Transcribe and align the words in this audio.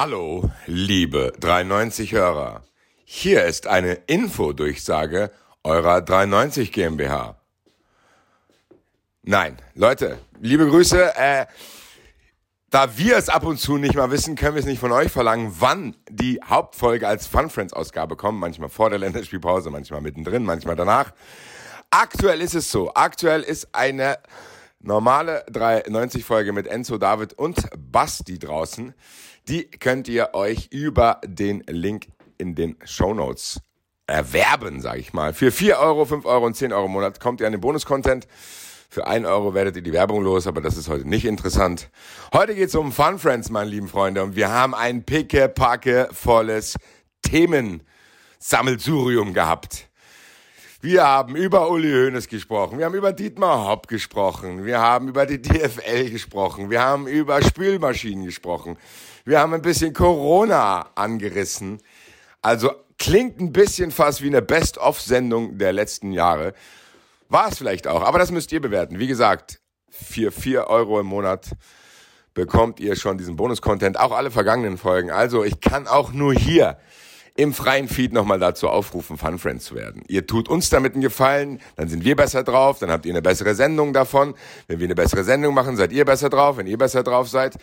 Hallo, 0.00 0.48
liebe 0.66 1.32
93 1.40 2.12
Hörer. 2.12 2.62
Hier 3.04 3.46
ist 3.46 3.66
eine 3.66 3.94
Infodurchsage 4.06 5.32
eurer 5.64 6.02
93 6.02 6.70
GmbH. 6.70 7.40
Nein, 9.24 9.56
Leute, 9.74 10.20
liebe 10.38 10.68
Grüße. 10.68 11.16
Äh, 11.16 11.46
da 12.70 12.96
wir 12.96 13.16
es 13.16 13.28
ab 13.28 13.42
und 13.44 13.58
zu 13.58 13.76
nicht 13.76 13.96
mal 13.96 14.12
wissen, 14.12 14.36
können 14.36 14.54
wir 14.54 14.60
es 14.60 14.66
nicht 14.66 14.78
von 14.78 14.92
euch 14.92 15.10
verlangen, 15.10 15.56
wann 15.58 15.96
die 16.08 16.40
Hauptfolge 16.48 17.08
als 17.08 17.26
Fun 17.26 17.50
Friends 17.50 17.72
Ausgabe 17.72 18.14
kommt. 18.14 18.38
Manchmal 18.38 18.68
vor 18.68 18.90
der 18.90 19.00
Länderspielpause, 19.00 19.68
manchmal 19.70 20.00
mittendrin, 20.00 20.44
manchmal 20.44 20.76
danach. 20.76 21.12
Aktuell 21.90 22.40
ist 22.40 22.54
es 22.54 22.70
so. 22.70 22.94
Aktuell 22.94 23.42
ist 23.42 23.74
eine 23.74 24.18
normale 24.80 25.44
390 25.50 26.24
Folge 26.24 26.52
mit 26.52 26.66
Enzo, 26.66 26.98
David 26.98 27.34
und 27.34 27.68
Basti 27.76 28.38
draußen. 28.38 28.94
Die 29.48 29.70
könnt 29.70 30.08
ihr 30.08 30.34
euch 30.34 30.68
über 30.70 31.20
den 31.24 31.62
Link 31.66 32.08
in 32.38 32.54
den 32.54 32.76
Show 32.84 33.14
Notes 33.14 33.60
erwerben, 34.06 34.80
sage 34.80 35.00
ich 35.00 35.12
mal. 35.12 35.34
Für 35.34 35.52
4 35.52 35.78
Euro, 35.78 36.04
5 36.04 36.24
Euro 36.24 36.46
und 36.46 36.54
10 36.54 36.72
Euro 36.72 36.86
im 36.86 36.92
Monat 36.92 37.20
kommt 37.20 37.40
ihr 37.40 37.46
an 37.46 37.52
den 37.52 37.60
Bonus-Content. 37.60 38.26
Für 38.90 39.06
1 39.06 39.26
Euro 39.26 39.52
werdet 39.52 39.76
ihr 39.76 39.82
die 39.82 39.92
Werbung 39.92 40.22
los, 40.22 40.46
aber 40.46 40.62
das 40.62 40.78
ist 40.78 40.88
heute 40.88 41.06
nicht 41.06 41.26
interessant. 41.26 41.90
Heute 42.32 42.54
geht's 42.54 42.74
um 42.74 42.90
Fun 42.90 43.18
Friends, 43.18 43.50
meine 43.50 43.68
lieben 43.68 43.88
Freunde. 43.88 44.22
Und 44.22 44.34
wir 44.34 44.50
haben 44.50 44.74
ein 44.74 45.04
picke-packe 45.04 46.08
volles 46.10 46.76
Themensammelsurium 47.20 49.34
gehabt. 49.34 49.87
Wir 50.80 51.04
haben 51.04 51.34
über 51.34 51.70
Uli 51.70 51.90
Hoeneß 51.90 52.28
gesprochen, 52.28 52.78
wir 52.78 52.84
haben 52.84 52.94
über 52.94 53.12
Dietmar 53.12 53.66
Hopp 53.66 53.88
gesprochen, 53.88 54.64
wir 54.64 54.78
haben 54.78 55.08
über 55.08 55.26
die 55.26 55.42
DFL 55.42 56.08
gesprochen, 56.08 56.70
wir 56.70 56.80
haben 56.80 57.08
über 57.08 57.42
Spülmaschinen 57.42 58.24
gesprochen, 58.24 58.78
wir 59.24 59.40
haben 59.40 59.54
ein 59.54 59.62
bisschen 59.62 59.92
Corona 59.92 60.86
angerissen. 60.94 61.80
Also 62.42 62.70
klingt 62.96 63.40
ein 63.40 63.52
bisschen 63.52 63.90
fast 63.90 64.22
wie 64.22 64.28
eine 64.28 64.40
Best-of-Sendung 64.40 65.58
der 65.58 65.72
letzten 65.72 66.12
Jahre. 66.12 66.54
War 67.28 67.48
es 67.48 67.58
vielleicht 67.58 67.88
auch, 67.88 68.02
aber 68.02 68.20
das 68.20 68.30
müsst 68.30 68.52
ihr 68.52 68.60
bewerten. 68.60 69.00
Wie 69.00 69.08
gesagt, 69.08 69.58
für 69.90 70.30
vier 70.30 70.68
Euro 70.68 71.00
im 71.00 71.06
Monat 71.06 71.56
bekommt 72.34 72.78
ihr 72.78 72.94
schon 72.94 73.18
diesen 73.18 73.34
Bonus-Content, 73.34 73.98
auch 73.98 74.12
alle 74.12 74.30
vergangenen 74.30 74.78
Folgen. 74.78 75.10
Also 75.10 75.42
ich 75.42 75.60
kann 75.60 75.88
auch 75.88 76.12
nur 76.12 76.34
hier 76.34 76.78
im 77.38 77.54
freien 77.54 77.86
Feed 77.86 78.12
nochmal 78.12 78.40
dazu 78.40 78.68
aufrufen, 78.68 79.16
Fun 79.16 79.38
Friends 79.38 79.66
zu 79.66 79.76
werden. 79.76 80.02
Ihr 80.08 80.26
tut 80.26 80.48
uns 80.48 80.70
damit 80.70 80.94
einen 80.94 81.02
Gefallen, 81.02 81.60
dann 81.76 81.88
sind 81.88 82.04
wir 82.04 82.16
besser 82.16 82.42
drauf, 82.42 82.80
dann 82.80 82.90
habt 82.90 83.06
ihr 83.06 83.12
eine 83.12 83.22
bessere 83.22 83.54
Sendung 83.54 83.92
davon. 83.92 84.34
Wenn 84.66 84.80
wir 84.80 84.86
eine 84.88 84.96
bessere 84.96 85.22
Sendung 85.22 85.54
machen, 85.54 85.76
seid 85.76 85.92
ihr 85.92 86.04
besser 86.04 86.30
drauf. 86.30 86.56
Wenn 86.56 86.66
ihr 86.66 86.76
besser 86.76 87.04
drauf 87.04 87.28
seid, 87.28 87.54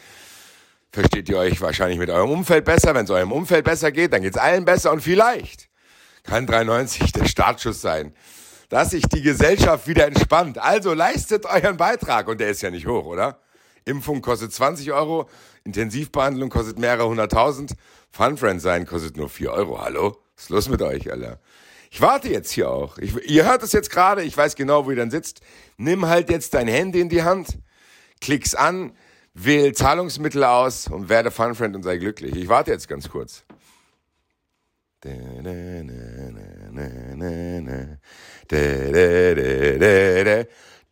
versteht 0.94 1.28
ihr 1.28 1.38
euch 1.38 1.60
wahrscheinlich 1.60 2.00
mit 2.00 2.10
eurem 2.10 2.30
Umfeld 2.30 2.64
besser. 2.64 2.96
Wenn 2.96 3.04
es 3.04 3.12
eurem 3.12 3.34
Umfeld 3.34 3.66
besser 3.66 3.92
geht, 3.92 4.14
dann 4.14 4.22
geht's 4.22 4.38
allen 4.38 4.64
besser 4.64 4.94
und 4.94 5.02
vielleicht 5.02 5.68
kann 6.24 6.48
93 6.48 7.12
der 7.12 7.26
Startschuss 7.26 7.82
sein, 7.82 8.14
dass 8.70 8.92
sich 8.92 9.04
die 9.10 9.22
Gesellschaft 9.22 9.88
wieder 9.88 10.08
entspannt. 10.08 10.58
Also 10.58 10.94
leistet 10.94 11.46
euren 11.46 11.76
Beitrag 11.76 12.30
und 12.30 12.40
der 12.40 12.48
ist 12.48 12.62
ja 12.62 12.72
nicht 12.72 12.88
hoch, 12.88 13.06
oder? 13.06 13.42
Impfung 13.86 14.22
kostet 14.22 14.52
20 14.52 14.92
Euro, 14.92 15.30
Intensivbehandlung 15.64 16.50
kostet 16.50 16.80
mehrere 16.80 17.08
hunderttausend, 17.08 17.74
Fun 18.12 18.38
Friend 18.38 18.62
sein 18.62 18.86
kostet 18.86 19.18
nur 19.18 19.30
4 19.30 19.52
Euro. 19.52 19.80
Hallo? 19.80 20.18
Was 20.36 20.46
ist 20.46 20.50
los 20.50 20.70
mit 20.70 20.82
euch, 20.82 21.12
Alter? 21.12 21.40
Ich 21.92 22.02
warte 22.02 22.30
jetzt 22.30 22.52
hier 22.52 22.70
auch. 22.70 22.98
Ich, 22.98 23.16
ihr 23.30 23.46
hört 23.46 23.64
es 23.64 23.72
jetzt 23.72 23.90
gerade, 23.90 24.24
ich 24.24 24.36
weiß 24.36 24.56
genau, 24.56 24.86
wo 24.86 24.90
ihr 24.90 24.98
dann 24.98 25.12
sitzt. 25.12 25.42
Nimm 25.78 26.08
halt 26.08 26.30
jetzt 26.30 26.54
dein 26.54 26.68
Handy 26.68 27.00
in 27.00 27.10
die 27.10 27.24
Hand, 27.24 27.60
klick's 28.20 28.56
an, 28.56 28.92
wähl 29.34 29.74
Zahlungsmittel 29.74 30.44
aus 30.44 30.88
und 30.88 31.10
werde 31.10 31.32
Fun 31.32 31.56
Friend 31.56 31.76
und 31.76 31.84
sei 31.84 31.98
glücklich. 31.98 32.36
Ich 32.36 32.48
warte 32.48 32.72
jetzt 32.72 32.88
ganz 32.88 33.10
kurz. 33.10 33.46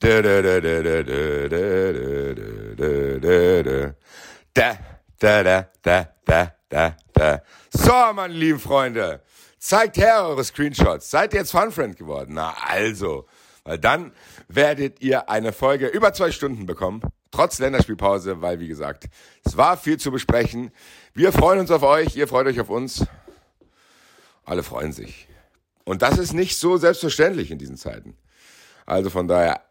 Da, 0.04 0.22
da, 0.22 0.42
da, 5.32 5.70
da, 5.82 6.14
da, 6.26 6.54
da, 6.70 6.98
da. 7.14 7.42
So, 7.70 8.14
meine 8.14 8.34
lieben 8.34 8.60
Freunde, 8.60 9.22
zeigt 9.60 9.96
her 9.96 10.26
eure 10.26 10.44
Screenshots. 10.44 11.10
Seid 11.10 11.34
ihr 11.34 11.40
jetzt 11.40 11.52
Funfriend 11.52 11.96
geworden? 11.96 12.34
Na 12.34 12.54
also, 12.68 13.28
weil 13.64 13.78
dann 13.80 14.12
werdet 14.50 15.02
ihr 15.02 15.30
eine 15.30 15.54
Folge 15.54 15.88
über 15.88 16.12
zwei 16.12 16.32
Stunden 16.32 16.66
bekommen, 16.66 17.02
trotz 17.32 17.60
Länderspielpause, 17.60 18.42
weil 18.42 18.60
wie 18.60 18.68
gesagt, 18.68 19.06
es 19.46 19.56
war 19.56 19.78
viel 19.78 19.98
zu 19.98 20.12
besprechen. 20.12 20.72
Wir 21.14 21.32
freuen 21.32 21.60
uns 21.60 21.72
auf 21.72 21.84
euch, 21.84 22.18
ihr 22.18 22.28
freut 22.28 22.48
euch 22.48 22.60
auf 22.60 22.70
uns. 22.70 23.06
Alle 24.44 24.64
freuen 24.64 24.92
sich. 24.92 25.30
Und 25.86 26.02
das 26.02 26.18
ist 26.18 26.34
nicht 26.34 26.58
so 26.58 26.76
selbstverständlich 26.76 27.52
in 27.52 27.58
diesen 27.58 27.78
Zeiten. 27.78 28.18
Also 28.86 29.10
von 29.10 29.30
daher, 29.30 29.62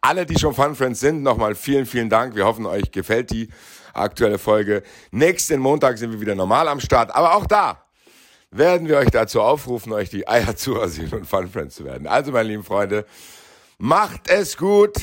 alle, 0.00 0.26
die 0.26 0.38
schon 0.38 0.54
Fun 0.54 0.74
Friends 0.74 1.00
sind, 1.00 1.22
nochmal 1.22 1.54
vielen, 1.54 1.86
vielen 1.86 2.08
Dank. 2.08 2.34
Wir 2.34 2.46
hoffen, 2.46 2.66
euch 2.66 2.90
gefällt 2.90 3.30
die 3.30 3.48
aktuelle 3.94 4.38
Folge. 4.38 4.82
Nächsten 5.10 5.60
Montag 5.60 5.98
sind 5.98 6.12
wir 6.12 6.20
wieder 6.20 6.34
normal 6.34 6.68
am 6.68 6.80
Start. 6.80 7.14
Aber 7.14 7.34
auch 7.34 7.46
da 7.46 7.84
werden 8.50 8.88
wir 8.88 8.96
euch 8.98 9.10
dazu 9.10 9.42
aufrufen, 9.42 9.92
euch 9.92 10.10
die 10.10 10.26
Eier 10.26 10.56
zu 10.56 10.72
rasieren 10.72 11.20
und 11.20 11.26
Fun 11.26 11.48
Friends 11.48 11.76
zu 11.76 11.84
werden. 11.84 12.06
Also, 12.06 12.32
meine 12.32 12.48
lieben 12.48 12.64
Freunde, 12.64 13.04
macht 13.78 14.28
es 14.28 14.56
gut. 14.56 14.96